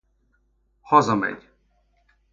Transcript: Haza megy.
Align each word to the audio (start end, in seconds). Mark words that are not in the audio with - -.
Haza 0.81 1.15
megy. 1.15 1.49